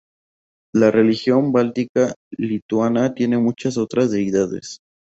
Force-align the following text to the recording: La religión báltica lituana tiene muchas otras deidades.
La 0.73 0.89
religión 0.89 1.51
báltica 1.51 2.15
lituana 2.31 3.13
tiene 3.13 3.37
muchas 3.37 3.77
otras 3.77 4.09
deidades. 4.09 4.79